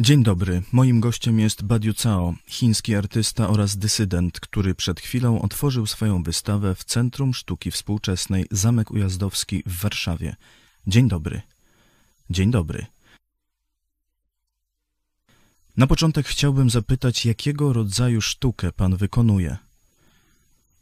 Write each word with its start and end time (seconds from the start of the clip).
Dzień 0.00 0.22
dobry. 0.22 0.62
Moim 0.72 1.00
gościem 1.00 1.40
jest 1.40 1.62
Badiu 1.62 1.94
Cao, 1.94 2.34
chiński 2.46 2.94
artysta 2.94 3.48
oraz 3.48 3.76
dysydent, 3.76 4.40
który 4.40 4.74
przed 4.74 5.00
chwilą 5.00 5.42
otworzył 5.42 5.86
swoją 5.86 6.22
wystawę 6.22 6.74
w 6.74 6.84
Centrum 6.84 7.34
Sztuki 7.34 7.70
Współczesnej 7.70 8.46
Zamek 8.50 8.90
Ujazdowski 8.90 9.62
w 9.66 9.80
Warszawie. 9.80 10.36
Dzień 10.86 11.08
dobry. 11.08 11.42
Dzień 12.30 12.50
dobry. 12.50 12.86
Na 15.76 15.86
początek 15.86 16.26
chciałbym 16.26 16.70
zapytać, 16.70 17.26
jakiego 17.26 17.72
rodzaju 17.72 18.20
sztukę 18.20 18.72
pan 18.72 18.96
wykonuje? 18.96 19.56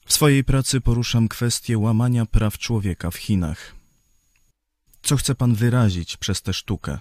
W 0.07 0.13
swojej 0.13 0.45
pracy 0.45 0.81
poruszam 0.81 1.29
kwestię 1.29 1.79
łamania 1.79 2.27
praw 2.27 2.59
człowieka 2.59 3.11
w 3.11 3.17
Chinach. 3.17 3.75
Co 5.03 5.17
chce 5.17 5.35
pan 5.35 5.55
wyrazić 5.55 6.17
przez 6.17 6.43
tę 6.43 6.55
sztukę? 6.55 6.99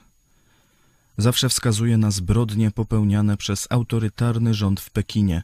Zawsze 1.17 1.49
wskazuje 1.49 1.97
na 1.97 2.11
zbrodnie 2.11 2.71
popełniane 2.71 3.37
przez 3.37 3.67
autorytarny 3.69 4.53
rząd 4.53 4.79
w 4.79 4.89
Pekinie. 4.89 5.43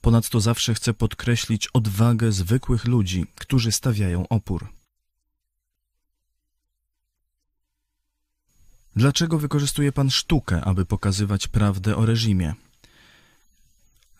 Ponadto 0.00 0.40
zawsze 0.40 0.74
chce 0.74 0.94
podkreślić 0.94 1.68
odwagę 1.72 2.32
zwykłych 2.32 2.84
ludzi, 2.84 3.26
którzy 3.34 3.72
stawiają 3.72 4.28
opór. 4.28 4.68
Dlaczego 8.96 9.38
wykorzystuje 9.38 9.92
pan 9.92 10.10
sztukę, 10.10 10.64
aby 10.64 10.84
pokazywać 10.84 11.48
prawdę 11.48 11.96
o 11.96 12.06
reżimie? 12.06 12.54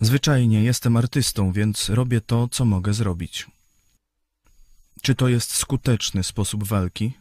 Zwyczajnie 0.00 0.62
jestem 0.62 0.96
artystą, 0.96 1.52
więc 1.52 1.88
robię 1.88 2.20
to, 2.20 2.48
co 2.48 2.64
mogę 2.64 2.94
zrobić. 2.94 3.46
Czy 5.02 5.14
to 5.14 5.28
jest 5.28 5.54
skuteczny 5.54 6.24
sposób 6.24 6.64
walki? 6.64 7.12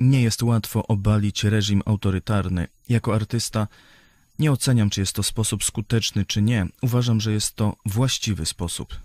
Nie 0.00 0.22
jest 0.22 0.42
łatwo 0.42 0.86
obalić 0.86 1.44
reżim 1.44 1.82
autorytarny. 1.86 2.68
Jako 2.88 3.14
artysta 3.14 3.68
nie 4.38 4.52
oceniam, 4.52 4.90
czy 4.90 5.00
jest 5.00 5.12
to 5.12 5.22
sposób 5.22 5.64
skuteczny, 5.64 6.24
czy 6.24 6.42
nie. 6.42 6.66
Uważam, 6.82 7.20
że 7.20 7.32
jest 7.32 7.56
to 7.56 7.76
właściwy 7.86 8.46
sposób. 8.46 8.98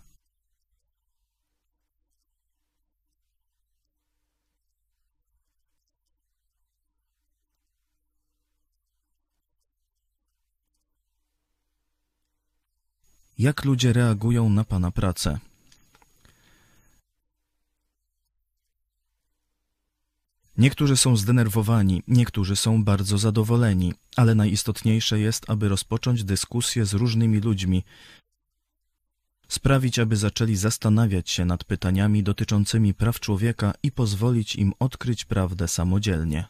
Jak 13.37 13.65
ludzie 13.65 13.93
reagują 13.93 14.49
na 14.49 14.63
Pana 14.63 14.91
pracę? 14.91 15.39
Niektórzy 20.61 20.97
są 20.97 21.17
zdenerwowani, 21.17 22.03
niektórzy 22.07 22.55
są 22.55 22.83
bardzo 22.83 23.17
zadowoleni, 23.17 23.93
ale 24.15 24.35
najistotniejsze 24.35 25.19
jest, 25.19 25.49
aby 25.49 25.69
rozpocząć 25.69 26.23
dyskusję 26.23 26.85
z 26.85 26.93
różnymi 26.93 27.39
ludźmi, 27.39 27.83
sprawić, 29.47 29.99
aby 29.99 30.15
zaczęli 30.15 30.55
zastanawiać 30.55 31.29
się 31.29 31.45
nad 31.45 31.63
pytaniami 31.63 32.23
dotyczącymi 32.23 32.93
praw 32.93 33.19
człowieka 33.19 33.73
i 33.83 33.91
pozwolić 33.91 34.55
im 34.55 34.73
odkryć 34.79 35.25
prawdę 35.25 35.67
samodzielnie. 35.67 36.45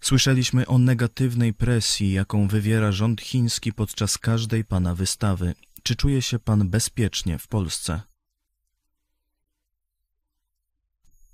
Słyszeliśmy 0.00 0.66
o 0.66 0.78
negatywnej 0.78 1.54
presji, 1.54 2.12
jaką 2.12 2.48
wywiera 2.48 2.92
rząd 2.92 3.20
chiński 3.20 3.72
podczas 3.72 4.18
każdej 4.18 4.64
pana 4.64 4.94
wystawy. 4.94 5.54
Czy 5.86 5.96
czuje 5.96 6.22
się 6.22 6.38
pan 6.38 6.68
bezpiecznie 6.68 7.38
w 7.38 7.48
Polsce? 7.48 8.02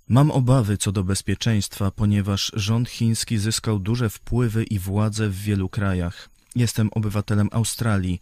Mam 0.09 0.31
obawy 0.31 0.79
co 0.79 0.93
do 0.93 1.05
bezpieczeństwa, 1.05 1.91
ponieważ 1.91 2.53
rząd 2.55 2.89
chiński 2.89 3.39
zyskał 3.39 3.79
duże 3.79 4.11
wpływy 4.11 4.65
i 4.65 4.79
władze 4.79 5.29
w 5.29 5.37
wielu 5.37 5.69
krajach. 5.69 6.31
Jestem 6.57 6.91
obywatelem 6.93 7.49
Australii. 7.53 8.21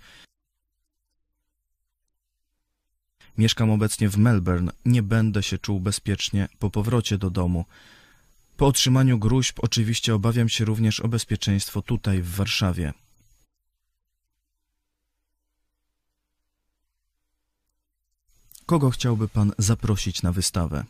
Mieszkam 3.39 3.71
obecnie 3.71 4.09
w 4.09 4.17
Melbourne. 4.17 4.73
Nie 4.85 5.03
będę 5.03 5.43
się 5.43 5.59
czuł 5.59 5.81
bezpiecznie 5.81 6.49
po 6.59 6.71
powrocie 6.71 7.19
do 7.19 7.31
domu. 7.31 7.65
Po 8.57 8.67
otrzymaniu 8.67 9.19
gruźb 9.19 9.59
oczywiście 9.63 10.15
obawiam 10.15 10.49
się 10.49 10.65
również 10.65 11.01
o 11.01 11.09
bezpieczeństwo 11.09 11.83
tutaj, 11.83 12.23
w 12.23 12.31
Warszawie. 12.31 12.93
Kogo 18.69 18.91
chciałby 18.91 19.29
pan 19.29 19.53
zaprosić 19.59 20.23
na 20.23 20.33
wystawę? 20.33 20.85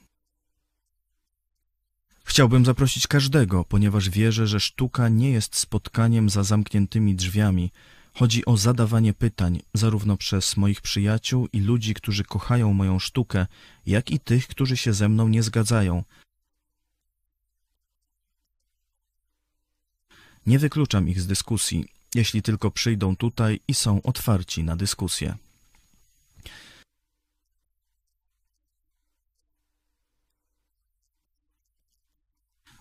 Chciałbym 2.25 2.65
zaprosić 2.65 3.07
każdego, 3.07 3.65
ponieważ 3.65 4.11
wierzę, 4.11 4.47
że 4.47 4.61
sztuka 4.61 5.09
nie 5.09 5.31
jest 5.31 5.57
spotkaniem 5.57 6.31
za 6.31 6.43
zamkniętymi 6.43 7.15
drzwiami. 7.15 7.73
Chodzi 8.15 8.45
o 8.45 8.57
zadawanie 8.57 9.15
pytań, 9.15 9.61
zarówno 9.75 10.17
przez 10.17 10.57
moich 10.57 10.81
przyjaciół 10.81 11.49
i 11.53 11.61
ludzi, 11.61 11.95
którzy 11.95 12.25
kochają 12.25 12.73
moją 12.73 12.99
sztukę, 12.99 13.47
jak 13.87 14.11
i 14.11 14.21
tych, 14.21 14.49
którzy 14.49 14.77
się 14.77 14.93
ze 14.93 15.09
mną 15.09 15.29
nie 15.29 15.43
zgadzają. 15.43 16.05
Nie 20.47 20.59
wykluczam 20.59 21.09
ich 21.09 21.21
z 21.21 21.27
dyskusji, 21.27 21.89
jeśli 22.15 22.43
tylko 22.43 22.71
przyjdą 22.71 23.17
tutaj 23.17 23.61
i 23.69 23.75
są 23.75 24.03
otwarci 24.03 24.65
na 24.65 24.77
dyskusję. 24.77 25.37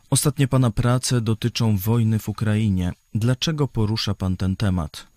Ostatnie 0.09 0.47
pana 0.47 0.72
prace 0.72 1.22
dotyczą 1.22 1.78
wojny 1.78 2.19
w 2.19 2.29
Ukrainie. 2.29 2.94
Dlaczego 3.13 3.68
porusza 3.68 4.13
pan 4.13 4.38
ten 4.38 4.56
temat? 4.56 5.07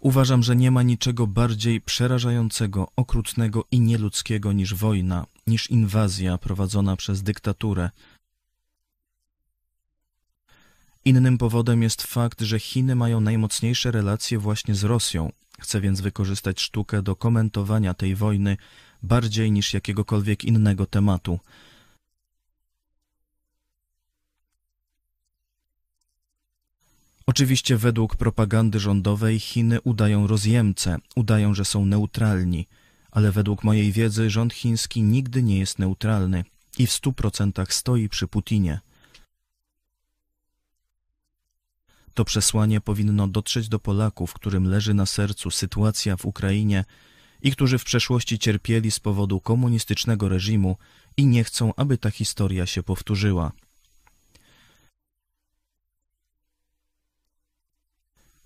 Uważam, 0.00 0.42
że 0.42 0.56
nie 0.56 0.70
ma 0.70 0.82
niczego 0.82 1.26
bardziej 1.26 1.80
przerażającego, 1.80 2.88
okrutnego 2.96 3.64
i 3.70 3.80
nieludzkiego 3.80 4.52
niż 4.52 4.74
wojna, 4.74 5.26
niż 5.46 5.70
inwazja 5.70 6.38
prowadzona 6.38 6.96
przez 6.96 7.22
dyktaturę. 7.22 7.90
Innym 11.04 11.38
powodem 11.38 11.82
jest 11.82 12.02
fakt, 12.02 12.40
że 12.40 12.58
Chiny 12.58 12.94
mają 12.94 13.20
najmocniejsze 13.20 13.90
relacje 13.90 14.38
właśnie 14.38 14.74
z 14.74 14.84
Rosją. 14.84 15.32
Chcę 15.58 15.80
więc 15.80 16.00
wykorzystać 16.00 16.60
sztukę 16.60 17.02
do 17.02 17.16
komentowania 17.16 17.94
tej 17.94 18.14
wojny 18.14 18.56
bardziej 19.02 19.52
niż 19.52 19.74
jakiegokolwiek 19.74 20.44
innego 20.44 20.86
tematu. 20.86 21.38
Oczywiście 27.26 27.76
według 27.76 28.16
propagandy 28.16 28.80
rządowej 28.80 29.40
Chiny 29.40 29.80
udają 29.80 30.26
rozjemcę, 30.26 30.96
udają, 31.16 31.54
że 31.54 31.64
są 31.64 31.86
neutralni, 31.86 32.66
ale 33.10 33.32
według 33.32 33.64
mojej 33.64 33.92
wiedzy 33.92 34.30
rząd 34.30 34.54
chiński 34.54 35.02
nigdy 35.02 35.42
nie 35.42 35.58
jest 35.58 35.78
neutralny 35.78 36.44
i 36.78 36.86
w 36.86 36.92
stu 36.92 37.12
procentach 37.12 37.74
stoi 37.74 38.08
przy 38.08 38.28
Putinie. 38.28 38.80
To 42.16 42.24
przesłanie 42.24 42.80
powinno 42.80 43.28
dotrzeć 43.28 43.68
do 43.68 43.78
Polaków, 43.78 44.32
którym 44.32 44.64
leży 44.64 44.94
na 44.94 45.06
sercu 45.06 45.50
sytuacja 45.50 46.16
w 46.16 46.24
Ukrainie 46.24 46.84
i 47.42 47.52
którzy 47.52 47.78
w 47.78 47.84
przeszłości 47.84 48.38
cierpieli 48.38 48.90
z 48.90 49.00
powodu 49.00 49.40
komunistycznego 49.40 50.28
reżimu 50.28 50.76
i 51.16 51.26
nie 51.26 51.44
chcą, 51.44 51.72
aby 51.76 51.98
ta 51.98 52.10
historia 52.10 52.66
się 52.66 52.82
powtórzyła. 52.82 53.52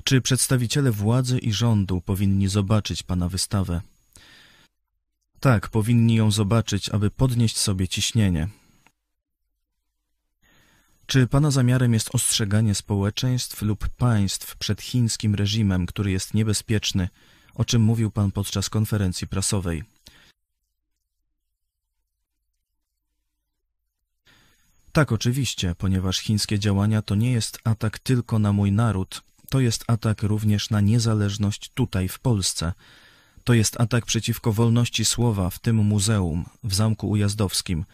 Czy 0.04 0.20
przedstawiciele 0.20 0.92
władzy 0.92 1.38
i 1.38 1.52
rządu 1.52 2.00
powinni 2.00 2.48
zobaczyć 2.48 3.02
pana 3.02 3.28
wystawę? 3.28 3.80
Tak, 5.40 5.68
powinni 5.68 6.14
ją 6.14 6.30
zobaczyć, 6.30 6.88
aby 6.88 7.10
podnieść 7.10 7.58
sobie 7.58 7.88
ciśnienie. 7.88 8.48
Czy 11.10 11.26
pana 11.26 11.50
zamiarem 11.50 11.94
jest 11.94 12.14
ostrzeganie 12.14 12.74
społeczeństw 12.74 13.62
lub 13.62 13.88
państw 13.88 14.56
przed 14.56 14.82
chińskim 14.82 15.34
reżimem, 15.34 15.86
który 15.86 16.10
jest 16.10 16.34
niebezpieczny, 16.34 17.08
o 17.54 17.64
czym 17.64 17.82
mówił 17.82 18.10
pan 18.10 18.30
podczas 18.30 18.68
konferencji 18.68 19.26
prasowej? 19.26 19.84
Tak, 24.92 25.12
oczywiście, 25.12 25.74
ponieważ 25.74 26.18
chińskie 26.18 26.58
działania 26.58 27.02
to 27.02 27.14
nie 27.14 27.32
jest 27.32 27.58
atak 27.64 27.98
tylko 27.98 28.38
na 28.38 28.52
mój 28.52 28.72
naród, 28.72 29.22
to 29.48 29.60
jest 29.60 29.84
atak 29.86 30.22
również 30.22 30.70
na 30.70 30.80
niezależność 30.80 31.70
tutaj 31.74 32.08
w 32.08 32.18
Polsce. 32.18 32.72
To 33.44 33.54
jest 33.54 33.80
atak 33.80 34.06
przeciwko 34.06 34.52
wolności 34.52 35.04
słowa 35.04 35.50
w 35.50 35.58
tym 35.58 35.76
muzeum, 35.76 36.44
w 36.64 36.74
Zamku 36.74 37.10
Ujazdowskim. 37.10 37.84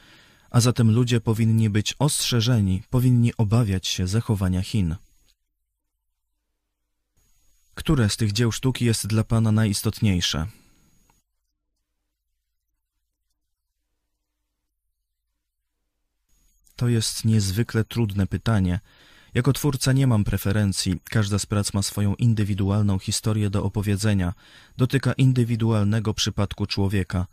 A 0.50 0.60
zatem 0.60 0.90
ludzie 0.90 1.20
powinni 1.20 1.70
być 1.70 1.94
ostrzeżeni, 1.98 2.82
powinni 2.90 3.37
obawiać 3.37 3.87
się 3.87 4.06
zachowania 4.06 4.62
Chin. 4.62 4.96
Które 7.75 8.10
z 8.10 8.16
tych 8.16 8.32
dzieł 8.32 8.52
sztuki 8.52 8.84
jest 8.84 9.06
dla 9.06 9.25
Pana 9.25 9.52
najistotniejsze? 9.52 10.46
To 16.76 16.88
jest 16.88 17.25
niezwykle 17.25 17.84
trudne 17.84 18.26
pytanie. 18.26 18.81
Jako 19.34 19.52
twórca 19.52 19.92
nie 19.92 20.06
mam 20.06 20.25
preferencji. 20.25 21.00
Każda 21.04 21.38
z 21.38 21.46
prac 21.46 21.75
ma 21.75 21.82
swoją 21.82 22.14
indywidualną 22.14 22.99
historię 22.99 23.50
do 23.50 23.64
opowiedzenia. 23.64 24.32
Dotyka 24.76 25.12
indywidualnego 25.12 26.14
przypadku 26.14 26.66
człowieka. 26.66 27.26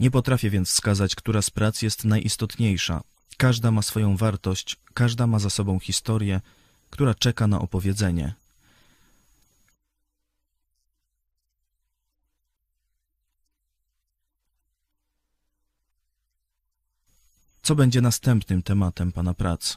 Nie 0.00 0.10
potrafię 0.10 0.50
więc 0.50 0.68
wskazać, 0.68 1.14
która 1.14 1.42
z 1.42 1.50
prac 1.50 1.82
jest 1.82 2.04
najistotniejsza. 2.04 3.00
Każda 3.36 3.70
ma 3.70 3.82
swoją 3.82 4.16
wartość, 4.16 4.76
każda 4.94 5.26
ma 5.26 5.38
za 5.38 5.50
sobą 5.50 5.78
historię, 5.78 6.40
która 6.90 7.14
czeka 7.14 7.46
na 7.46 7.60
opowiedzenie. 7.60 8.34
Co 17.62 17.74
będzie 17.74 18.00
następnym 18.00 18.62
tematem 18.62 19.12
Pana 19.12 19.34
prac? 19.34 19.76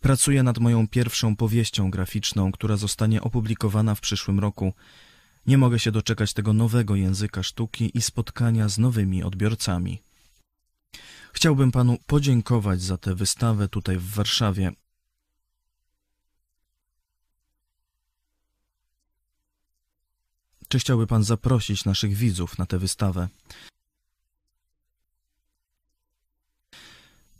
Pracuję 0.00 0.42
nad 0.42 0.58
moją 0.58 0.88
pierwszą 0.88 1.36
powieścią 1.36 1.90
graficzną, 1.90 2.52
która 2.52 2.76
zostanie 2.76 3.20
opublikowana 3.20 3.94
w 3.94 4.00
przyszłym 4.00 4.40
roku. 4.40 4.72
Nie 5.46 5.58
mogę 5.58 5.78
się 5.78 5.92
doczekać 5.92 6.32
tego 6.32 6.52
nowego 6.52 6.96
języka 6.96 7.42
sztuki 7.42 7.90
i 7.94 8.02
spotkania 8.02 8.68
z 8.68 8.78
nowymi 8.78 9.22
odbiorcami. 9.22 10.02
Chciałbym 11.32 11.72
Panu 11.72 11.98
podziękować 12.06 12.82
za 12.82 12.98
tę 12.98 13.14
wystawę 13.14 13.68
tutaj 13.68 13.96
w 13.96 14.10
Warszawie. 14.10 14.72
Czy 20.68 20.78
chciałby 20.78 21.06
Pan 21.06 21.24
zaprosić 21.24 21.84
naszych 21.84 22.14
widzów 22.14 22.58
na 22.58 22.66
tę 22.66 22.78
wystawę? 22.78 23.28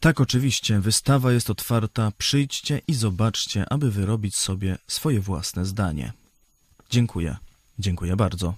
Tak, 0.00 0.20
oczywiście, 0.20 0.80
wystawa 0.80 1.32
jest 1.32 1.50
otwarta. 1.50 2.12
Przyjdźcie 2.18 2.80
i 2.88 2.94
zobaczcie, 2.94 3.72
aby 3.72 3.90
wyrobić 3.90 4.36
sobie 4.36 4.78
swoje 4.86 5.20
własne 5.20 5.64
zdanie. 5.64 6.12
Dziękuję. 6.90 7.36
Dziękuję 7.80 8.16
bardzo. 8.16 8.54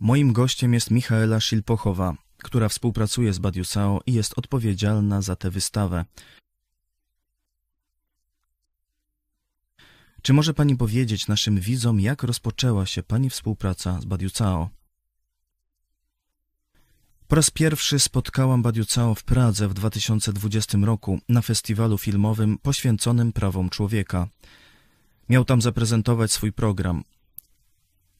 Moim 0.00 0.32
gościem 0.32 0.74
jest 0.74 0.90
Michaela 0.90 1.40
Szilpochowa, 1.40 2.14
która 2.38 2.68
współpracuje 2.68 3.32
z 3.32 3.38
Badiusao 3.38 4.00
i 4.06 4.12
jest 4.12 4.38
odpowiedzialna 4.38 5.22
za 5.22 5.36
tę 5.36 5.50
wystawę. 5.50 6.04
Czy 10.22 10.32
może 10.32 10.54
Pani 10.54 10.76
powiedzieć 10.76 11.28
naszym 11.28 11.60
widzom, 11.60 12.00
jak 12.00 12.22
rozpoczęła 12.22 12.86
się 12.86 13.02
Pani 13.02 13.30
współpraca 13.30 14.00
z 14.00 14.04
Badiucao? 14.04 14.70
Po 17.28 17.36
raz 17.36 17.50
pierwszy 17.50 17.98
spotkałam 17.98 18.62
Badiucao 18.62 19.14
w 19.14 19.24
Pradze 19.24 19.68
w 19.68 19.74
2020 19.74 20.78
roku 20.78 21.20
na 21.28 21.42
festiwalu 21.42 21.98
filmowym 21.98 22.58
poświęconym 22.58 23.32
prawom 23.32 23.70
człowieka. 23.70 24.28
Miał 25.28 25.44
tam 25.44 25.62
zaprezentować 25.62 26.32
swój 26.32 26.52
program. 26.52 27.04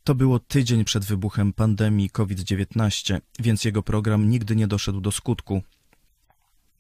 To 0.05 0.15
było 0.15 0.39
tydzień 0.39 0.85
przed 0.85 1.05
wybuchem 1.05 1.53
pandemii 1.53 2.11
COVID-19, 2.11 3.21
więc 3.39 3.65
jego 3.65 3.83
program 3.83 4.31
nigdy 4.31 4.57
nie 4.57 4.67
doszedł 4.67 5.01
do 5.01 5.13
skutku. 5.13 5.63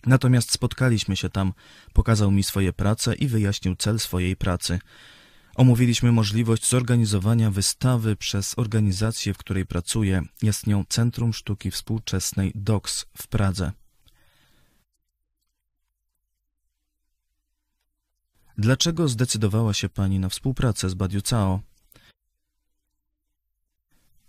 Natomiast 0.06 0.52
spotkaliśmy 0.52 1.16
się 1.16 1.30
tam, 1.30 1.52
pokazał 1.92 2.30
mi 2.30 2.42
swoje 2.42 2.72
prace 2.72 3.14
i 3.14 3.26
wyjaśnił 3.26 3.76
cel 3.76 3.98
swojej 3.98 4.36
pracy. 4.36 4.78
Omówiliśmy 5.54 6.12
możliwość 6.12 6.68
zorganizowania 6.68 7.50
wystawy 7.50 8.16
przez 8.16 8.58
organizację, 8.58 9.34
w 9.34 9.38
której 9.38 9.66
pracuję. 9.66 10.22
Jest 10.42 10.66
nią 10.66 10.84
Centrum 10.88 11.32
Sztuki 11.32 11.70
Współczesnej 11.70 12.52
DOCS 12.54 13.06
w 13.16 13.26
Pradze. 13.26 13.72
Dlaczego 18.58 19.08
zdecydowała 19.08 19.74
się 19.74 19.88
Pani 19.88 20.18
na 20.18 20.28
współpracę 20.28 20.90
z 20.90 20.94
Badiu 20.94 21.22
Cao? 21.22 21.60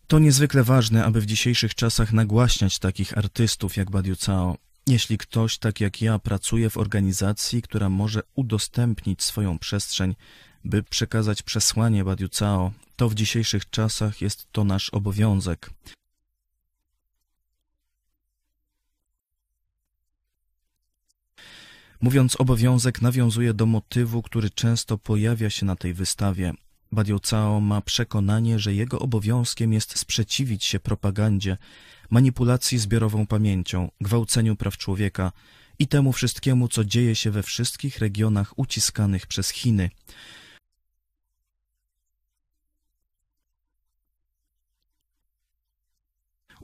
To 0.07 0.19
niezwykle 0.19 0.63
ważne, 0.63 1.06
aby 1.06 1.21
w 1.21 1.25
dzisiejszych 1.25 1.75
czasach 1.75 2.13
nagłaśniać 2.13 2.80
takich 2.80 3.18
artystów 3.18 3.78
jak 3.78 3.92
Badiu 3.92 4.16
Cao. 4.25 4.57
Jeśli 4.88 5.18
ktoś, 5.18 5.57
tak 5.57 5.81
jak 5.81 6.01
ja, 6.01 6.19
pracuje 6.19 6.69
w 6.69 6.78
organizacji, 6.78 7.62
która 7.62 7.89
może 7.89 8.21
udostępnić 8.36 9.24
swoją 9.24 9.60
przestrzeń, 9.60 10.16
by 10.66 10.84
przekazać 10.84 11.42
przesłanie 11.42 12.04
Badiu 12.04 12.30
Cao, 12.30 12.72
to 12.96 13.10
w 13.10 13.16
dzisiejszych 13.16 13.70
czasach 13.70 14.22
jest 14.22 14.48
to 14.52 14.64
nasz 14.64 14.90
obowiązek. 14.90 15.70
Mówiąc 22.02 22.36
obowiązek, 22.36 23.02
nawiązuje 23.02 23.54
do 23.54 23.66
motywu, 23.66 24.22
który 24.22 24.50
często 24.50 24.98
pojawia 24.98 25.50
się 25.50 25.66
na 25.66 25.76
tej 25.76 25.94
wystawie. 25.94 26.54
Badiu 26.92 27.20
Cao 27.20 27.60
ma 27.60 27.82
przekonanie, 27.82 28.60
że 28.60 28.74
jego 28.74 29.00
obowiązkiem 29.00 29.74
jest 29.74 30.00
sprzeciwić 30.00 30.64
się 30.66 30.80
propagandzie, 30.80 31.58
manipulacji 32.10 32.78
zbiorową 32.78 33.28
pamięcią, 33.28 33.92
gwałceniu 34.02 34.56
praw 34.56 34.78
człowieka 34.78 35.32
i 35.80 35.88
temu 35.88 36.14
wszystkiemu, 36.14 36.68
co 36.68 36.86
dzieje 36.86 37.16
się 37.16 37.32
we 37.32 37.44
wszystkich 37.44 38.00
regionach 38.00 38.60
uciskanych 38.60 39.28
przez 39.28 39.50
Chiny. 39.50 39.90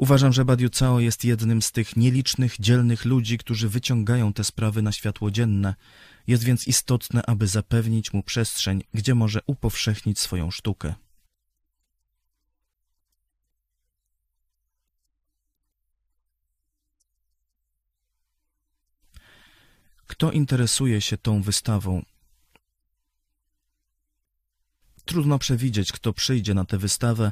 Uważam, 0.02 0.34
że 0.34 0.46
Badiu 0.46 0.70
Cao 0.70 1.00
jest 1.00 1.26
jednym 1.26 1.62
z 1.62 1.72
tych 1.72 1.96
nielicznych, 1.96 2.56
dzielnych 2.60 3.06
ludzi, 3.06 3.38
którzy 3.38 3.70
wyciągają 3.70 4.34
te 4.34 4.44
sprawy 4.44 4.82
na 4.82 4.92
światło 4.92 5.32
dzienne. 5.32 5.76
Jest 6.28 6.44
więc 6.44 6.68
istotne, 6.68 7.22
aby 7.26 7.48
zapewnić 7.48 8.14
mu 8.14 8.24
przestrzeń, 8.24 8.84
gdzie 8.94 9.16
może 9.16 9.40
upowszechnić 9.48 10.20
swoją 10.20 10.52
sztukę. 10.52 10.94
Kto 20.08 20.32
interesuje 20.32 21.02
się 21.02 21.18
tą 21.18 21.42
wystawą? 21.42 22.06
Trudno 25.06 25.40
przewidzieć, 25.40 25.92
kto 25.92 26.14
przyjdzie 26.14 26.54
na 26.54 26.66
tę 26.66 26.78
wystawę 26.78 27.32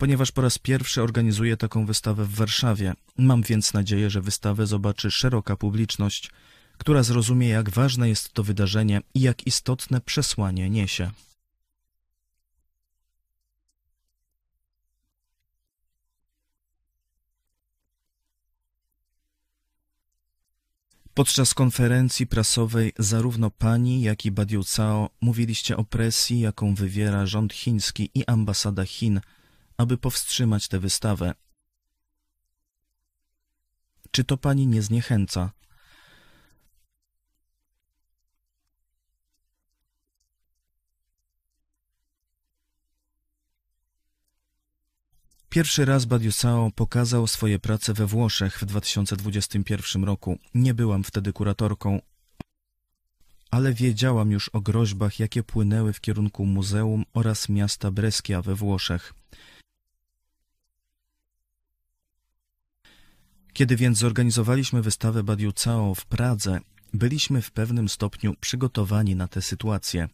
ponieważ 0.00 0.32
po 0.32 0.40
raz 0.40 0.58
pierwszy 0.58 1.02
organizuję 1.02 1.56
taką 1.56 1.86
wystawę 1.86 2.24
w 2.24 2.34
Warszawie. 2.34 2.94
Mam 3.18 3.42
więc 3.42 3.74
nadzieję, 3.74 4.10
że 4.10 4.20
wystawę 4.20 4.66
zobaczy 4.66 5.10
szeroka 5.10 5.56
publiczność, 5.56 6.30
która 6.78 7.02
zrozumie, 7.02 7.48
jak 7.48 7.70
ważne 7.70 8.08
jest 8.08 8.32
to 8.32 8.44
wydarzenie 8.44 9.00
i 9.14 9.20
jak 9.20 9.46
istotne 9.46 10.00
przesłanie 10.00 10.70
niesie. 10.70 11.10
Podczas 21.14 21.54
konferencji 21.54 22.26
prasowej 22.26 22.92
zarówno 22.98 23.50
pani, 23.50 24.02
jak 24.02 24.24
i 24.24 24.30
Badiu 24.30 24.62
Cao 24.76 25.10
mówiliście 25.20 25.76
o 25.76 25.84
presji, 25.84 26.40
jaką 26.40 26.74
wywiera 26.74 27.26
rząd 27.26 27.52
chiński 27.52 28.10
i 28.14 28.26
ambasada 28.26 28.84
Chin 28.84 29.20
aby 29.80 29.98
powstrzymać 29.98 30.68
tę 30.68 30.78
wystawę. 30.78 31.34
Czy 34.10 34.24
to 34.24 34.36
pani 34.36 34.66
nie 34.66 34.82
zniechęca? 34.82 35.50
Pierwszy 45.48 45.84
raz 45.84 46.04
Badiusao 46.04 46.70
pokazał 46.70 47.26
swoje 47.26 47.58
prace 47.58 47.94
we 47.94 48.06
Włoszech 48.06 48.58
w 48.58 48.64
2021 48.64 50.04
roku. 50.04 50.38
Nie 50.54 50.74
byłam 50.74 51.04
wtedy 51.04 51.32
kuratorką, 51.32 52.00
ale 53.50 53.74
wiedziałam 53.74 54.30
już 54.30 54.48
o 54.48 54.60
groźbach, 54.60 55.18
jakie 55.18 55.42
płynęły 55.42 55.92
w 55.92 56.00
kierunku 56.00 56.46
muzeum 56.46 57.04
oraz 57.12 57.48
miasta 57.48 57.90
Brescia 57.90 58.42
we 58.42 58.54
Włoszech. 58.54 59.14
Kiedy 63.52 63.76
więc 63.76 63.98
zorganizowaliśmy 63.98 64.82
wystawę 64.82 65.22
Badiu 65.22 65.52
Cao 65.52 65.94
w 65.94 66.06
Pradze, 66.06 66.60
byliśmy 66.94 67.42
w 67.42 67.50
pewnym 67.50 67.88
stopniu 67.88 68.34
przygotowani 68.40 69.16
na 69.16 69.28
tę 69.28 69.42
sytuację. 69.42 70.08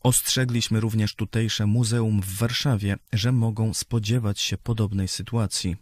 Ostrzegliśmy 0.00 0.80
również 0.80 1.14
tutejsze 1.14 1.66
muzeum 1.66 2.22
w 2.22 2.36
Warszawie, 2.36 2.96
że 3.12 3.32
mogą 3.32 3.74
spodziewać 3.74 4.40
się 4.40 4.58
podobnej 4.58 5.08
sytuacji. 5.08 5.76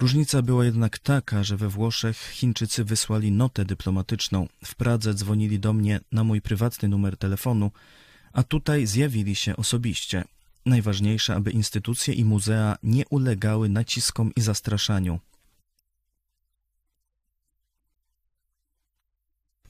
Różnica 0.00 0.42
była 0.42 0.64
jednak 0.64 0.98
taka, 0.98 1.44
że 1.44 1.56
we 1.56 1.68
Włoszech 1.68 2.16
Chińczycy 2.16 2.84
wysłali 2.84 3.32
notę 3.32 3.64
dyplomatyczną, 3.64 4.48
w 4.64 4.74
Pradze 4.74 5.14
dzwonili 5.14 5.58
do 5.58 5.72
mnie 5.72 6.00
na 6.12 6.24
mój 6.24 6.40
prywatny 6.40 6.88
numer 6.88 7.16
telefonu, 7.16 7.70
a 8.32 8.42
tutaj 8.42 8.86
zjawili 8.86 9.34
się 9.34 9.56
osobiście. 9.56 10.24
Najważniejsze, 10.66 11.34
aby 11.34 11.50
instytucje 11.50 12.14
i 12.14 12.24
muzea 12.24 12.76
nie 12.82 13.04
ulegały 13.10 13.68
naciskom 13.68 14.32
i 14.36 14.40
zastraszaniu. 14.40 15.20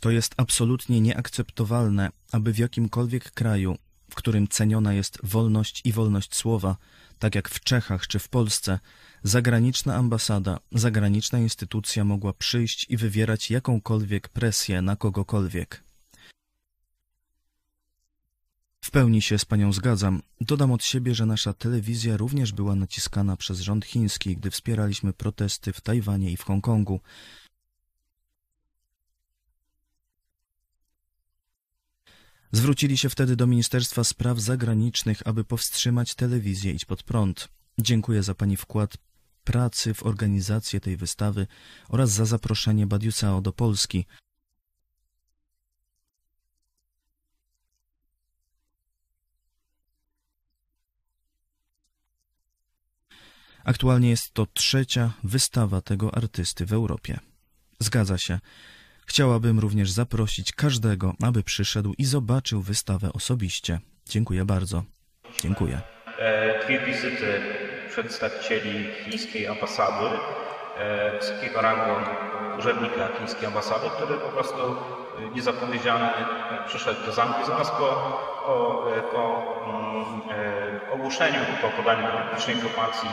To 0.00 0.10
jest 0.10 0.34
absolutnie 0.36 1.00
nieakceptowalne, 1.00 2.10
aby 2.32 2.52
w 2.52 2.58
jakimkolwiek 2.58 3.30
kraju, 3.30 3.78
w 4.10 4.14
którym 4.14 4.48
ceniona 4.48 4.92
jest 4.92 5.18
wolność 5.22 5.80
i 5.84 5.92
wolność 5.92 6.34
słowa, 6.34 6.76
tak 7.18 7.34
jak 7.34 7.48
w 7.48 7.60
Czechach 7.60 8.06
czy 8.06 8.18
w 8.18 8.28
Polsce, 8.28 8.78
zagraniczna 9.22 9.94
ambasada, 9.94 10.60
zagraniczna 10.72 11.38
instytucja 11.38 12.04
mogła 12.04 12.32
przyjść 12.32 12.86
i 12.88 12.96
wywierać 12.96 13.50
jakąkolwiek 13.50 14.28
presję 14.28 14.82
na 14.82 14.96
kogokolwiek. 14.96 15.84
W 18.84 18.90
pełni 18.90 19.22
się 19.22 19.38
z 19.38 19.44
panią 19.44 19.72
zgadzam. 19.72 20.22
Dodam 20.40 20.72
od 20.72 20.84
siebie, 20.84 21.14
że 21.14 21.26
nasza 21.26 21.52
telewizja 21.52 22.16
również 22.16 22.52
była 22.52 22.74
naciskana 22.74 23.36
przez 23.36 23.60
rząd 23.60 23.84
chiński, 23.84 24.36
gdy 24.36 24.50
wspieraliśmy 24.50 25.12
protesty 25.12 25.72
w 25.72 25.80
Tajwanie 25.80 26.30
i 26.30 26.36
w 26.36 26.42
Hongkongu. 26.44 27.00
Zwrócili 32.52 32.98
się 32.98 33.08
wtedy 33.08 33.36
do 33.36 33.46
Ministerstwa 33.46 34.04
Spraw 34.04 34.38
Zagranicznych, 34.38 35.26
aby 35.26 35.44
powstrzymać 35.44 36.14
telewizję 36.14 36.72
Idź 36.72 36.84
Pod 36.84 37.02
Prąd. 37.02 37.48
Dziękuję 37.78 38.22
za 38.22 38.34
Pani 38.34 38.56
wkład 38.56 38.96
pracy 39.44 39.94
w 39.94 40.02
organizację 40.02 40.80
tej 40.80 40.96
wystawy 40.96 41.46
oraz 41.88 42.10
za 42.10 42.24
zaproszenie 42.24 42.86
Badiusao 42.86 43.40
do 43.40 43.52
Polski. 43.52 44.06
Aktualnie 53.64 54.10
jest 54.10 54.34
to 54.34 54.46
trzecia 54.46 55.12
wystawa 55.24 55.80
tego 55.80 56.14
artysty 56.14 56.66
w 56.66 56.72
Europie. 56.72 57.20
Zgadza 57.78 58.18
się. 58.18 58.40
Chciałabym 59.10 59.58
również 59.58 59.90
zaprosić 59.90 60.52
każdego, 60.52 61.14
aby 61.22 61.42
przyszedł 61.42 61.94
i 61.98 62.04
zobaczył 62.04 62.62
wystawę 62.62 63.08
osobiście. 63.14 63.78
Dziękuję 64.08 64.44
bardzo. 64.44 64.82
Dziękuję. 65.42 65.80
E, 66.18 66.64
dwie 66.64 66.80
wizyty 66.80 67.40
przedstawicieli 67.88 68.88
chińskiej 69.04 69.46
ambasady, 69.48 70.06
e, 70.78 71.18
wysokiego 71.18 71.62
rangu 71.62 72.10
urzędnika 72.58 73.08
chińskiej 73.18 73.46
ambasady, 73.46 73.86
który 73.96 74.18
po 74.18 74.28
prostu 74.28 74.62
e, 74.62 75.34
niezapowiedziany 75.34 76.08
przyszedł 76.66 77.06
do 77.06 77.12
zamku 77.12 77.46
zaraz 77.46 77.70
po, 77.70 77.78
po, 78.46 78.84
po 79.12 79.22
mm, 79.68 80.80
ogłoszeniu, 80.92 81.38
po 81.62 81.68
podaniu 81.68 82.06
publicznej 82.24 82.56
informacji, 82.56 83.08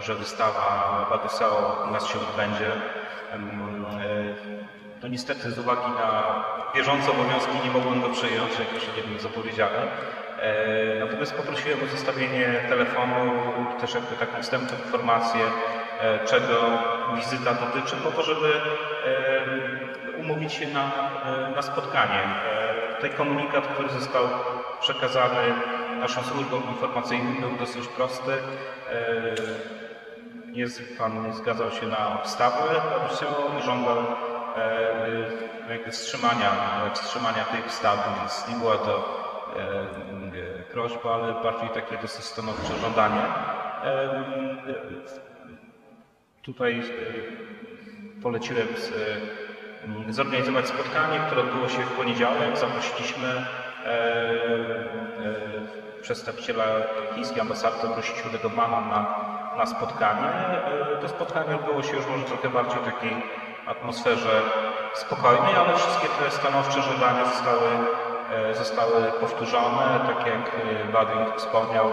że 0.00 0.14
wystawa 0.14 1.06
Badusao 1.10 1.86
u 1.88 1.92
nas 1.92 2.06
się 2.06 2.18
odbędzie. 2.20 2.72
No 5.06 5.12
niestety 5.12 5.50
z 5.50 5.58
uwagi 5.58 5.90
na 5.98 6.44
bieżące 6.74 7.10
obowiązki 7.10 7.52
nie 7.64 7.70
mogłem 7.70 8.00
go 8.00 8.08
przyjąć, 8.08 8.58
jak 8.58 8.72
już 8.74 8.84
wiem, 8.96 9.18
zapowiedziałem. 9.18 9.88
E, 10.38 11.00
natomiast 11.00 11.34
poprosiłem 11.34 11.78
o 11.84 11.86
zostawienie 11.86 12.64
telefonu 12.68 13.32
też 13.80 13.94
jakby 13.94 14.16
taką 14.16 14.42
wstępną 14.42 14.78
informację, 14.84 15.40
e, 16.00 16.24
czego 16.24 16.54
wizyta 17.16 17.54
dotyczy, 17.54 17.96
po 17.96 18.10
to, 18.10 18.22
żeby 18.22 18.48
e, 19.06 20.20
umówić 20.20 20.52
się 20.52 20.66
na, 20.66 20.90
na 21.56 21.62
spotkanie. 21.62 22.22
Tutaj 22.96 23.10
komunikat, 23.10 23.66
który 23.66 23.88
został 23.88 24.24
przekazany 24.80 25.54
naszą 26.00 26.22
służbą 26.22 26.56
informacyjną 26.72 27.40
był 27.40 27.56
dosyć 27.58 27.88
prosty. 27.88 28.32
Nie, 30.46 30.66
pan 30.98 31.26
nie 31.26 31.32
zgadzał 31.32 31.70
się 31.70 31.86
na 31.86 32.14
obstawy, 32.14 32.80
a 33.04 33.60
żądał 33.60 33.96
jakby 35.70 35.90
wstrzymania, 35.90 36.50
wstrzymania 36.94 37.44
tej 37.44 37.62
ustawy, 37.66 38.02
więc 38.20 38.48
nie 38.48 38.56
była 38.56 38.78
to 38.78 39.26
prośba, 40.72 41.14
ale 41.14 41.32
bardziej 41.42 41.68
takie 41.68 41.98
dosyć 41.98 42.24
stanowcze 42.24 42.76
żądanie. 42.82 43.22
Tutaj 46.42 46.82
poleciłem 48.22 48.68
zorganizować 50.08 50.68
spotkanie, 50.68 51.18
które 51.26 51.42
odbyło 51.42 51.68
się 51.68 51.82
w 51.82 51.96
poniedziałek. 51.96 52.56
Zaprosiliśmy 52.56 53.46
przedstawiciela 56.02 56.64
chińskiej 57.14 57.40
ambasady, 57.40 57.76
zaprosiliśmy 57.82 58.30
tego 58.30 58.50
pana 58.50 58.80
na, 58.80 59.14
na 59.58 59.66
spotkanie. 59.66 60.28
To 61.00 61.08
spotkanie 61.08 61.54
odbyło 61.56 61.82
się 61.82 61.96
już 61.96 62.06
może 62.06 62.24
trochę 62.24 62.48
bardziej 62.48 62.78
takiej 62.78 63.22
atmosferze 63.66 64.42
spokojnej, 64.94 65.54
ale 65.54 65.76
wszystkie 65.76 66.08
te 66.08 66.30
stanowcze 66.30 66.82
żądania 66.82 67.24
zostały, 67.24 67.68
e, 68.32 68.54
zostały 68.54 69.12
powtórzone. 69.20 70.00
Tak 70.06 70.26
jak 70.26 70.50
Badwin 70.92 71.22
e, 71.22 71.36
wspomniał, 71.36 71.86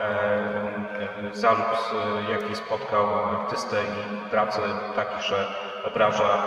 e, 0.00 1.32
zarzut, 1.32 1.90
jaki 2.30 2.56
spotkał 2.56 3.06
artystę 3.24 3.76
i 3.82 4.30
pracę 4.30 4.60
taki, 4.96 5.28
że 5.28 5.54
obraża 5.84 6.42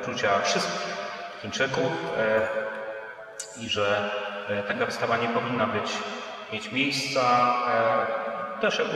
uczucia 0.00 0.40
wszystkich 0.40 1.00
Chińczyków 1.42 1.92
i 3.60 3.68
że 3.68 4.10
taka 4.68 4.86
wystawa 4.86 5.16
nie 5.16 5.28
powinna 5.28 5.66
być, 5.66 5.96
mieć 6.52 6.72
miejsca. 6.72 7.20
Też 8.60 8.78
jak 8.78 8.88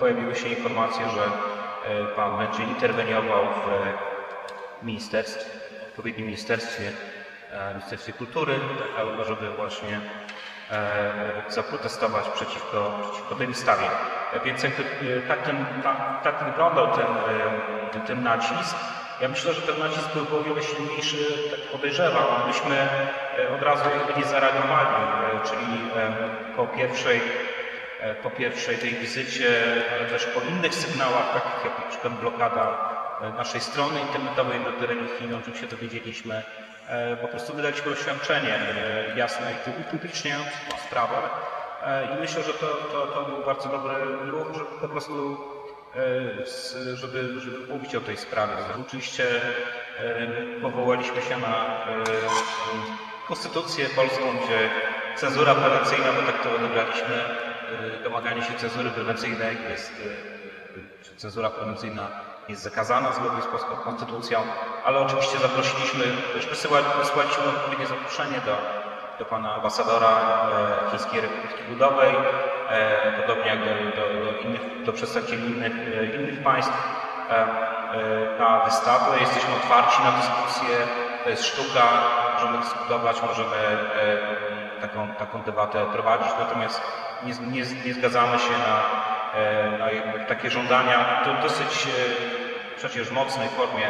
pojawiły 0.00 0.34
się 0.34 0.48
informacje, 0.48 1.10
że 1.10 1.53
Pan 2.16 2.38
będzie 2.38 2.62
interweniował 2.62 3.44
w 3.44 4.84
ministerstwie, 4.84 5.50
w 5.80 5.88
odpowiednim 5.88 6.26
ministerstwie, 6.26 6.92
e, 7.52 7.74
Ministerstwie 7.74 8.12
Kultury, 8.12 8.58
tak, 8.96 9.26
żeby 9.26 9.50
właśnie 9.50 10.00
e, 10.70 11.42
zaprotestować 11.48 12.28
przeciwko, 12.28 13.00
przeciwko 13.02 13.34
tej 13.34 13.46
wystawie. 13.46 13.86
Więc 14.44 14.62
jakby 14.62 14.82
e, 14.82 15.20
tak, 15.28 15.42
ten, 15.42 15.66
tak, 15.82 16.22
tak 16.22 16.44
wyglądał 16.44 16.86
ten, 16.96 17.06
ten 18.06 18.22
nacisk. 18.22 18.76
Ja 19.20 19.28
myślę, 19.28 19.54
że 19.54 19.62
ten 19.62 19.78
nacisk 19.78 20.08
był 20.14 20.38
o 20.38 20.42
wiele 20.42 20.62
silniejszy, 20.62 21.50
tak 21.50 21.60
podejrzewam, 21.60 22.24
gdybyśmy 22.38 22.88
od 23.56 23.62
razu 23.62 23.84
jakby 23.90 24.20
nie 24.20 24.26
zareagowali, 24.26 24.88
czyli 25.44 25.90
po 26.56 26.66
pierwszej 26.66 27.20
E, 27.20 27.43
po 28.22 28.30
pierwszej 28.30 28.78
tej 28.78 28.90
wizycie, 28.90 29.62
ale 29.98 30.08
też 30.08 30.26
po 30.26 30.40
innych 30.40 30.74
sygnałach, 30.74 31.32
takich 31.32 31.64
jak 31.64 31.78
na 31.78 31.90
przykład 31.90 32.20
blokada 32.20 32.90
e, 33.20 33.30
naszej 33.30 33.60
strony 33.60 34.00
internetowej 34.00 34.60
na 34.60 34.72
terenie 34.72 35.08
Chin, 35.18 35.34
o 35.34 35.42
czym 35.42 35.54
się 35.54 35.66
dowiedzieliśmy. 35.66 36.42
E, 36.88 37.16
po 37.16 37.28
prostu 37.28 37.54
wydaliśmy 37.54 37.92
oświadczenie 37.92 38.58
jasne 39.16 39.52
i 39.52 39.80
upubliczniając 39.80 40.46
tę 40.46 40.78
sprawę. 40.86 41.16
I 42.16 42.20
myślę, 42.20 42.42
że 42.42 42.52
to, 42.52 42.66
to, 42.66 43.06
to 43.06 43.22
był 43.22 43.44
bardzo 43.44 43.68
dobry 43.68 43.94
ruch, 44.30 44.46
żeby 44.54 44.80
po 44.80 44.88
prostu 44.88 45.36
żeby, 46.94 47.40
żeby 47.40 47.72
mówić 47.72 47.94
o 47.94 48.00
tej 48.00 48.16
sprawie. 48.16 48.52
Oczywiście 48.86 49.24
powołaliśmy 50.62 51.22
się 51.22 51.36
na 51.36 51.86
konstytucję 53.28 53.86
polską, 53.88 54.22
gdzie 54.44 54.70
cenzura 55.16 55.54
prewencyjna, 55.54 56.12
bo 56.12 56.32
tak 56.32 56.42
to 56.42 56.54
odebraliśmy, 56.54 57.43
domaganie 58.04 58.42
się 58.42 58.54
cenzury 58.54 58.90
prewencyjnej 58.90 59.56
jest, 59.70 59.92
czy 61.02 61.16
cenzura 61.16 61.50
prewencyjna 61.50 62.08
jest 62.48 62.62
zakazana 62.62 63.12
zgodnie 63.12 63.42
z 63.42 63.46
polską 63.46 63.76
konstytucją, 63.76 64.40
ale 64.84 64.98
oczywiście 64.98 65.38
zaprosiliśmy, 65.38 66.04
też 66.32 66.46
wysłaliśmy 66.98 67.44
odpowiednie 67.44 67.86
zaproszenie 67.86 68.40
do, 68.46 68.56
do 69.18 69.24
pana 69.24 69.54
ambasadora 69.54 70.08
e, 70.86 70.90
Chińskiej 70.90 71.20
Republiki 71.20 71.62
Ludowej, 71.70 72.14
e, 72.70 73.12
podobnie 73.20 73.46
jak 73.46 73.58
do, 73.58 73.64
do, 73.96 74.24
do, 74.24 74.38
innych, 74.38 74.84
do 74.84 74.92
przedstawicieli 74.92 75.46
innych, 75.46 75.72
e, 75.72 76.04
innych 76.04 76.42
państw. 76.42 77.04
Na 78.38 78.64
wystawę. 78.64 79.18
Jesteśmy 79.20 79.54
otwarci 79.54 80.02
na 80.02 80.12
dyskusję, 80.12 80.76
to 81.24 81.30
jest 81.30 81.44
sztuka, 81.44 81.82
możemy 82.34 82.58
dyskutować, 82.58 83.22
możemy 83.22 83.56
taką, 84.80 85.08
taką 85.08 85.42
debatę 85.42 85.86
prowadzić, 85.92 86.28
natomiast 86.38 86.80
nie, 87.26 87.34
nie, 87.52 87.64
nie 87.84 87.94
zgadzamy 87.94 88.38
się 88.38 88.52
na, 88.52 88.82
na 89.78 90.24
takie 90.24 90.50
żądania, 90.50 91.22
to 91.24 91.48
dosyć 91.48 91.88
przecież 92.76 93.10
mocnej 93.10 93.48
formie 93.48 93.86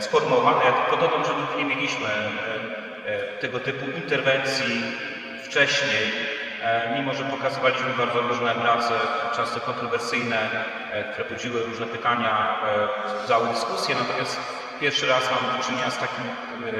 sformułowane. 0.00 0.64
Ja 0.64 0.72
tylko 0.72 0.96
dodam, 0.96 1.24
że 1.24 1.58
nie 1.58 1.64
mieliśmy 1.64 2.08
tego 3.40 3.60
typu 3.60 3.86
interwencji 3.96 4.82
wcześniej, 5.42 6.12
mimo 6.96 7.14
że 7.14 7.24
pokazywaliśmy 7.24 7.86
bardzo 7.98 8.20
różne 8.20 8.54
prace, 8.54 8.94
często 9.36 9.60
kontrowersyjne, 9.60 10.38
które 11.12 11.28
budziły 11.28 11.62
różne 11.62 11.86
pytania, 11.86 12.58
wzbudzały 13.06 13.48
dyskusje, 13.48 13.94
natomiast 13.94 14.40
pierwszy 14.80 15.06
raz 15.06 15.30
mam 15.30 15.56
do 15.56 15.64
czynienia 15.64 15.90
z 15.90 15.98
takim, 15.98 16.24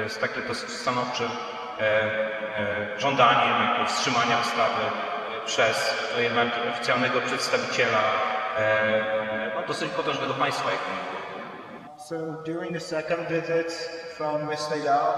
z 0.07 0.17
takim 0.17 0.47
dosyć 0.47 0.69
stanowczym 0.69 1.29
żądaniem 2.97 3.85
wstrzymania 3.87 4.39
ustawy 4.39 4.81
przez 5.47 5.93
jednak 6.17 6.47
oficjalnego 6.69 7.21
przedstawiciela 7.21 8.01
no, 9.55 9.67
dosyć 9.67 9.89
potężnego 9.89 10.33
państwa, 10.33 10.71
jak 10.71 10.79
So 12.09 12.15
during 12.45 12.73
the 12.73 12.79
second 12.79 13.27
visit 13.27 13.71
from 14.17 14.47
Mr. 14.47 14.77
Yao, 14.85 15.13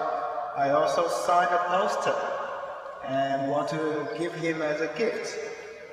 I 0.57 0.69
also 0.71 1.09
signed 1.09 1.51
a 1.51 1.77
poster 1.77 2.15
and 3.07 3.51
want 3.51 3.69
to 3.69 4.07
give 4.19 4.33
him 4.33 4.61
as 4.61 4.81
a 4.81 4.87
gift. 4.97 5.37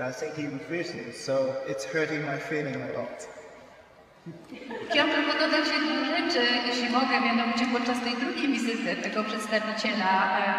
I 0.00 0.12
think 0.12 0.35
he 0.37 0.47
refused 0.47 0.95
it, 0.95 1.16
so 1.16 1.55
it's 1.69 1.85
hurting 1.85 2.25
my 2.26 2.38
feeling 2.38 2.76
a 2.76 2.99
lot. 2.99 3.28
Dodać 5.50 5.68
jedną 5.68 6.04
rzecz, 6.04 6.44
jeśli 6.66 6.90
mogę, 6.90 7.20
mianowicie 7.20 7.66
podczas 7.72 8.00
tej 8.00 8.14
drugiej 8.14 8.48
wizyty 8.48 8.96
tego 8.96 9.24
przedstawiciela 9.24 10.10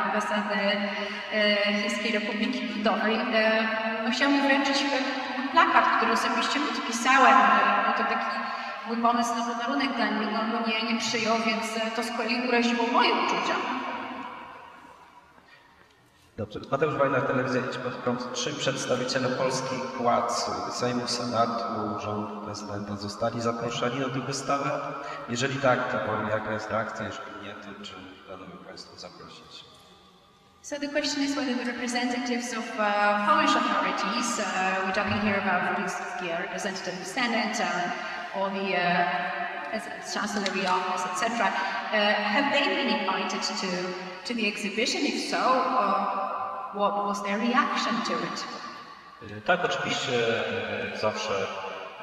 ambasady 0.06 0.56
Chińskiej 1.82 2.12
Republiki 2.12 2.67
Ludowej 2.77 3.15
e, 3.15 3.67
no, 4.03 4.12
chciałam 4.12 4.41
wręczyć 4.41 4.86
plakat, 5.51 5.86
który 5.98 6.12
osobiście 6.12 6.60
podpisałem. 6.60 7.38
To 7.98 8.03
taki 8.03 8.25
mój 8.88 8.98
pomysł 8.98 9.36
na 9.36 9.46
podarunek 9.46 9.96
dla 9.96 10.06
niego, 10.06 10.39
on 10.41 10.51
go 10.51 10.60
nie, 10.67 10.94
nie 10.94 11.00
przyjął, 11.00 11.36
więc 11.46 11.96
to 11.96 12.03
z 12.03 12.12
kolei 12.12 12.48
uraziło 12.48 12.88
moje 12.94 13.10
uczucia. 13.13 13.56
Dobrze. 16.38 16.60
Mateusz 16.72 16.96
Wajnar, 16.96 17.22
Telewizja 17.22 17.62
Idź 17.70 17.77
Pod 17.77 17.94
Prąd. 17.94 18.34
Czy 18.34 18.53
przedstawiciele 18.53 19.29
polskich 19.29 19.79
władz, 19.98 20.51
Sejmu, 20.72 21.08
Senatu, 21.08 22.00
rządu, 22.00 22.46
prezydenta 22.46 22.96
zostali 22.96 23.41
zaproszeni 23.41 24.00
na 24.00 24.10
tę 24.10 24.20
wystawę? 24.20 24.82
Jeżeli 25.29 25.56
tak, 25.56 25.91
to 25.91 25.98
jaka 26.29 26.51
jest 26.51 26.72
reakcja? 26.72 27.06
Jeżeli 27.06 27.32
nie, 27.44 27.53
to 27.53 27.86
czy 27.86 27.94
planują 28.27 28.51
Państwo 28.67 29.00
zaprosić? 29.00 29.65
So 30.62 30.75
the 30.79 30.88
question 30.88 31.24
is 31.24 31.36
whether 31.36 31.56
the 31.58 31.72
representatives 31.72 32.53
of 32.53 32.65
uh, 32.79 33.27
Polish 33.29 33.56
authorities, 33.56 34.39
uh, 34.39 34.46
we're 34.86 34.96
talking 34.96 35.22
here 35.22 35.41
about 35.41 35.62
the 36.20 36.27
representative 36.44 36.94
of 36.94 37.00
the 37.00 37.13
Senate, 37.20 37.56
uh, 37.60 38.39
or 38.39 38.50
the 38.51 38.67
uh, 38.75 39.27
Chancellery 40.13 40.67
office, 40.67 41.03
etc., 41.12 41.48
uh, 41.48 41.51
have 42.36 42.48
they 42.53 42.65
been 42.75 43.00
invited 43.00 43.41
to, 43.41 43.67
to 44.28 44.34
the 44.34 44.48
exhibition? 44.48 45.02
If 45.06 45.18
so, 45.32 45.38
uh, 45.38 46.74
what 46.74 46.94
was 47.08 47.24
their 47.24 47.40
reaction 47.40 47.96
to 48.08 48.14
it? 48.14 48.38
Tak, 49.46 49.66
oczywiście 49.66 50.12
e, 50.94 50.98
zawsze 50.98 51.34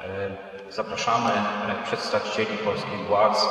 e, 0.03 0.71
zapraszamy 0.71 1.31
przedstawicieli 1.85 2.57
polskich 2.57 3.05
władz, 3.07 3.49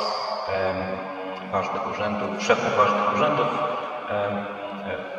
ważnych 1.51 1.91
urzędów, 1.91 2.43
szefów 2.43 2.77
ważnych 2.77 3.13
urzędów 3.15 3.47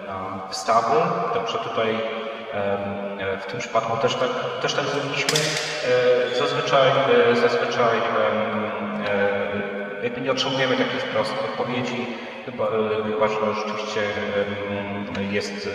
na 0.07 0.47
wystawy. 0.49 0.97
Także 1.35 1.59
tutaj 1.59 1.99
w 3.41 3.47
tym 3.51 3.61
przypadku 3.61 3.97
też 3.97 4.15
tak, 4.15 4.31
też 4.63 4.75
tak 4.75 4.85
zrobiliśmy. 4.85 5.39
E, 6.33 6.39
zazwyczaj, 6.39 6.91
zazwyczaj 7.41 8.01
jakby 10.03 10.21
nie 10.21 10.33
otrzymujemy 10.33 10.77
takich 10.77 11.05
prostych 11.05 11.45
odpowiedzi, 11.45 12.07
chyba, 12.47 12.71
że 13.29 13.55
rzeczywiście 13.55 14.01
jest, 15.31 15.69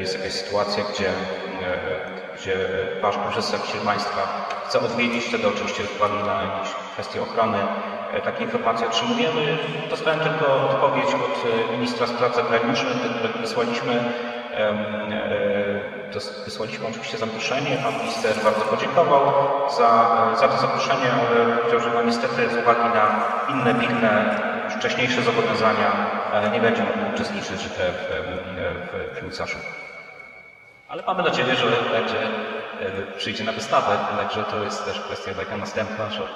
jest 0.00 0.18
jakaś 0.18 0.32
sytuacja, 0.32 0.84
gdzie, 0.94 1.10
gdzie 2.36 2.56
ważny 3.02 3.22
przedstawiciel 3.30 3.80
państwa 3.80 4.48
chce 4.68 4.80
odwiedzić, 4.80 5.24
wtedy 5.24 5.48
oczywiście 5.48 5.82
z 5.84 5.98
na 6.26 6.42
jakieś 6.42 6.74
kwestie 6.92 7.22
ochrony 7.22 7.58
takie 8.24 8.44
informacje 8.44 8.86
otrzymujemy. 8.86 9.58
Dostałem 9.90 10.20
tylko 10.20 10.46
odpowiedź 10.70 11.14
od 11.14 11.44
ministra 11.72 12.06
spraw 12.06 12.36
zagranicznych, 12.36 12.96
do 13.22 13.38
wysłaliśmy 13.40 13.94
Wysłaliśmy 16.44 16.86
oczywiście 16.88 17.18
zaproszenie. 17.18 17.76
Pan 17.82 17.98
minister 17.98 18.32
bardzo 18.44 18.60
podziękował 18.60 19.22
za, 19.78 20.08
za 20.40 20.48
to 20.48 20.56
zaproszenie, 20.56 21.12
ale 21.12 21.56
powiedział, 21.56 21.80
że 21.80 21.90
no 21.94 22.02
niestety 22.02 22.48
z 22.48 22.56
uwagi 22.56 22.88
na 22.94 23.24
inne 23.48 23.74
pilne, 23.74 24.40
wcześniejsze 24.82 25.22
zobowiązania 25.22 25.90
nie 26.52 26.60
będzie 26.60 26.82
mógł 26.82 27.14
uczestniczyć 27.14 27.62
w, 27.62 27.76
w, 27.76 29.16
w 29.16 29.20
piłcarzu. 29.20 29.58
Ale 30.88 31.02
mamy 31.02 31.22
nadzieję, 31.22 31.56
że 31.56 31.66
będzie, 31.66 32.20
przyjdzie 33.16 33.44
na 33.44 33.52
wystawę, 33.52 33.98
także 34.16 34.44
to 34.44 34.64
jest 34.64 34.84
też 34.84 35.00
kwestia 35.00 35.34
taka 35.34 35.56
następna, 35.56 36.10
że, 36.10 36.28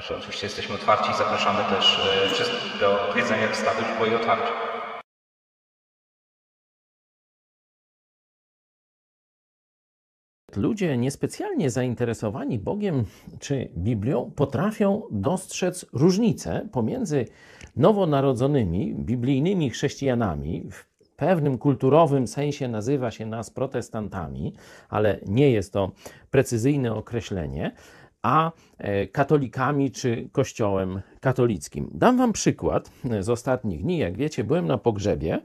że 0.00 0.16
oczywiście 0.16 0.46
jesteśmy 0.46 0.74
otwarci 0.74 1.10
i 1.10 1.14
zapraszamy 1.14 1.64
też 1.64 2.00
wszystkich 2.32 2.80
do 2.80 3.08
odwiedzenia 3.08 3.48
wystawy 3.48 3.82
w 3.82 3.98
Boju 3.98 4.16
Otwarciu. 4.16 4.52
Ludzie 10.56 10.96
niespecjalnie 10.96 11.70
zainteresowani 11.70 12.58
Bogiem 12.58 13.04
czy 13.40 13.68
Biblią 13.76 14.32
potrafią 14.36 15.02
dostrzec 15.10 15.86
różnicę 15.92 16.68
pomiędzy 16.72 17.26
nowonarodzonymi, 17.76 18.94
biblijnymi 18.94 19.70
chrześcijanami. 19.70 20.68
W 20.70 21.10
pewnym 21.16 21.58
kulturowym 21.58 22.26
sensie 22.26 22.68
nazywa 22.68 23.10
się 23.10 23.26
nas 23.26 23.50
protestantami, 23.50 24.54
ale 24.88 25.18
nie 25.26 25.50
jest 25.50 25.72
to 25.72 25.92
precyzyjne 26.30 26.94
określenie, 26.94 27.72
a 28.22 28.52
e, 28.78 29.06
katolikami 29.06 29.90
czy 29.90 30.28
kościołem 30.32 31.00
katolickim. 31.20 31.90
Dam 31.94 32.18
Wam 32.18 32.32
przykład 32.32 32.90
z 33.20 33.28
ostatnich 33.28 33.82
dni. 33.82 33.98
Jak 33.98 34.16
wiecie, 34.16 34.44
byłem 34.44 34.66
na 34.66 34.78
pogrzebie 34.78 35.40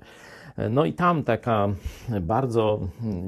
no 0.70 0.86
i 0.86 0.94
tam 0.94 1.24
taka 1.24 1.68
bardzo 2.22 2.80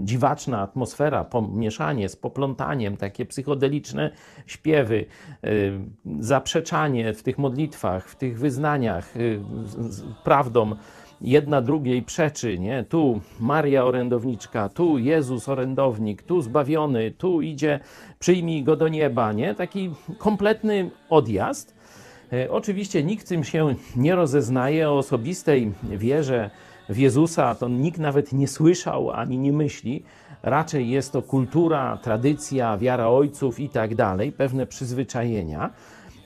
dziwaczna 0.04 0.62
atmosfera, 0.62 1.24
pomieszanie 1.24 2.10
z 2.10 2.16
poplątaniem, 2.16 2.98
takie 2.98 3.26
psychodeliczne 3.26 4.12
śpiewy, 4.46 5.06
y, 5.46 5.80
zaprzeczanie 6.20 7.14
w 7.14 7.24
tych 7.24 7.38
modlitwach, 7.38 8.10
w 8.10 8.16
tych 8.16 8.40
wyznaniach 8.40 9.18
y, 9.18 9.40
prawdą 10.24 10.76
jedna 11.22 11.62
drugiej 11.62 12.02
przeczy, 12.04 12.60
nie? 12.60 12.84
Tu 12.84 13.22
Maria 13.40 13.86
orędowniczka, 13.86 14.70
tu 14.70 14.98
Jezus 14.98 15.50
orędownik, 15.50 16.24
tu 16.24 16.42
zbawiony, 16.42 17.12
tu 17.12 17.42
idzie, 17.42 17.80
przyjmij 18.20 18.64
go 18.64 18.76
do 18.76 18.88
nieba, 18.88 19.34
nie? 19.34 19.56
Taki 19.56 19.92
kompletny 20.18 20.90
odjazd. 21.10 21.76
E, 22.34 22.52
oczywiście 22.52 23.04
nikt 23.04 23.28
tym 23.28 23.44
się 23.44 23.76
nie 23.96 24.16
rozeznaje 24.16 24.90
o 24.90 24.98
osobistej 24.98 25.72
wierze 25.84 26.50
w 26.90 26.98
Jezusa 26.98 27.56
to 27.56 27.68
nikt 27.68 28.00
nawet 28.00 28.34
nie 28.34 28.48
słyszał 28.48 29.12
ani 29.12 29.38
nie 29.38 29.54
myśli. 29.54 30.04
Raczej 30.44 30.90
jest 30.90 31.12
to 31.12 31.22
kultura, 31.22 31.98
tradycja, 31.98 32.78
wiara 32.78 33.08
ojców 33.08 33.60
i 33.60 33.70
tak 33.70 33.96
dalej, 33.96 34.32
pewne 34.32 34.66
przyzwyczajenia. 34.66 35.70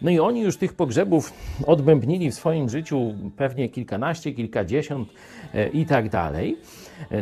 No 0.02 0.12
i 0.12 0.20
oni 0.20 0.42
już 0.42 0.58
tych 0.58 0.74
pogrzebów 0.74 1.34
odbębnili 1.68 2.32
w 2.32 2.36
swoim 2.36 2.70
życiu 2.70 3.14
pewnie 3.38 3.70
kilkanaście, 3.70 4.32
kilkadziesiąt 4.32 5.10
e, 5.54 5.70
i 5.70 5.86
tak 5.86 6.10
dalej. 6.10 6.58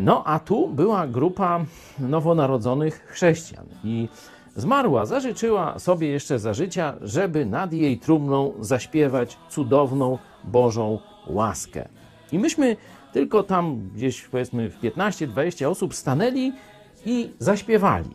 No 0.02 0.24
a 0.26 0.40
tu 0.40 0.68
była 0.68 1.08
grupa 1.08 1.66
nowonarodzonych 2.00 3.06
chrześcijan 3.08 3.66
i 3.84 4.08
zmarła, 4.56 5.06
zażyczyła 5.06 5.80
sobie 5.80 6.08
jeszcze 6.08 6.40
za 6.40 6.54
życia, 6.54 6.94
żeby 7.02 7.46
nad 7.46 7.74
jej 7.74 7.98
trumną 7.98 8.54
zaśpiewać 8.60 9.38
cudowną 9.50 10.18
Bożą 10.44 11.00
łaskę. 11.28 11.88
I 12.32 12.40
myśmy 12.40 12.78
tylko 13.14 13.44
tam 13.44 13.90
gdzieś 13.96 14.22
powiedzmy 14.22 14.70
w 14.70 14.82
15-20 14.82 15.66
osób 15.66 15.96
stanęli 15.96 16.54
i 17.06 17.30
zaśpiewali. 17.40 18.10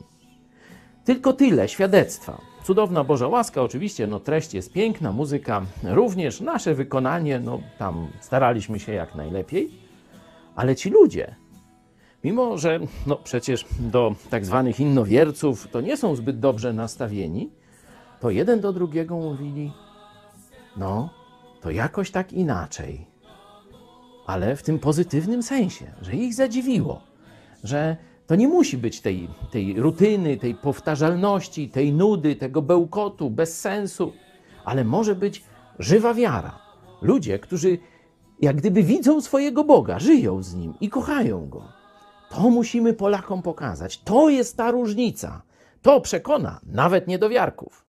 Tylko 1.05 1.33
tyle 1.33 1.69
świadectwa. 1.69 2.41
Cudowna 2.65 3.05
Boża 3.05 3.29
łaska, 3.29 3.63
oczywiście, 3.63 4.07
no 4.07 4.21
treść 4.21 4.55
jest 4.55 4.73
piękna, 4.73 5.13
muzyka 5.13 5.63
również, 5.83 6.41
nasze 6.41 6.75
wykonanie, 6.75 7.41
no 7.41 7.61
tam 7.79 8.09
staraliśmy 8.21 8.79
się 8.79 8.93
jak 8.93 9.15
najlepiej, 9.15 9.71
ale 10.57 10.77
ci 10.77 10.91
ludzie, 10.91 11.35
mimo 12.25 12.59
że 12.59 12.81
no 13.07 13.17
przecież 13.17 13.67
do 13.81 14.15
tak 14.31 14.45
zwanych 14.45 14.81
innowierców 14.81 15.69
to 15.71 15.81
nie 15.81 15.97
są 15.97 16.17
zbyt 16.17 16.41
dobrze 16.41 16.73
nastawieni, 16.73 17.51
to 18.21 18.31
jeden 18.31 18.61
do 18.61 18.73
drugiego 18.73 19.17
mówili, 19.17 19.73
no 20.77 21.11
to 21.61 21.71
jakoś 21.71 22.11
tak 22.11 22.33
inaczej. 22.33 23.16
Ale 24.27 24.57
w 24.57 24.63
tym 24.63 24.79
pozytywnym 24.79 25.43
sensie, 25.43 25.93
że 26.03 26.13
ich 26.13 26.35
zadziwiło, 26.35 27.03
że 27.65 27.97
to 28.27 28.37
nie 28.37 28.49
musi 28.49 28.79
być 28.79 29.01
tej, 29.01 29.29
tej 29.51 29.81
rutyny, 29.81 30.37
tej 30.37 30.55
powtarzalności, 30.55 31.69
tej 31.69 31.93
nudy, 31.93 32.37
tego 32.37 32.63
bełkotu, 32.63 33.31
bez 33.31 33.61
sensu, 33.61 34.13
ale 34.65 34.85
może 34.85 35.15
być 35.15 35.45
żywa 35.79 36.15
wiara. 36.15 36.59
Ludzie, 37.03 37.39
którzy 37.39 37.79
jak 38.41 38.57
gdyby 38.57 38.83
widzą 38.83 39.21
swojego 39.21 39.65
Boga, 39.65 39.99
żyją 39.99 40.43
z 40.43 40.55
nim 40.55 40.75
i 40.81 40.91
kochają 40.91 41.49
go. 41.49 41.69
To 42.31 42.51
musimy 42.51 42.93
Polakom 42.93 43.43
pokazać. 43.43 44.03
To 44.03 44.29
jest 44.29 44.57
ta 44.57 44.71
różnica. 44.71 45.43
To 45.83 46.01
przekona 46.01 46.61
nawet 46.67 47.09
niedowiarków. 47.09 47.86